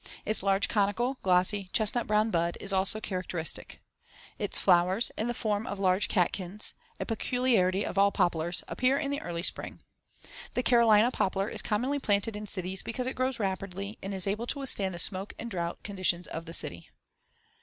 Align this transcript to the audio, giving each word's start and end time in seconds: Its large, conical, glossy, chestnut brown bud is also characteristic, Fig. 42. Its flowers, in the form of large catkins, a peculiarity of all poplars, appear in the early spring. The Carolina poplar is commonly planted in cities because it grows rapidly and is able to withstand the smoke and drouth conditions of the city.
Its 0.25 0.41
large, 0.41 0.67
conical, 0.67 1.19
glossy, 1.21 1.69
chestnut 1.73 2.07
brown 2.07 2.31
bud 2.31 2.57
is 2.59 2.73
also 2.73 2.99
characteristic, 2.99 3.73
Fig. 3.73 3.79
42. 4.39 4.43
Its 4.45 4.57
flowers, 4.57 5.11
in 5.15 5.27
the 5.27 5.33
form 5.35 5.67
of 5.67 5.77
large 5.77 6.07
catkins, 6.07 6.73
a 6.99 7.05
peculiarity 7.05 7.85
of 7.85 7.99
all 7.99 8.11
poplars, 8.11 8.63
appear 8.67 8.97
in 8.97 9.11
the 9.11 9.21
early 9.21 9.43
spring. 9.43 9.79
The 10.55 10.63
Carolina 10.63 11.11
poplar 11.11 11.49
is 11.49 11.61
commonly 11.61 11.99
planted 11.99 12.35
in 12.35 12.47
cities 12.47 12.81
because 12.81 13.05
it 13.05 13.13
grows 13.15 13.39
rapidly 13.39 13.99
and 14.01 14.11
is 14.11 14.25
able 14.25 14.47
to 14.47 14.57
withstand 14.57 14.95
the 14.95 14.97
smoke 14.97 15.35
and 15.37 15.51
drouth 15.51 15.83
conditions 15.83 16.25
of 16.25 16.45
the 16.45 16.53
city. 16.55 16.89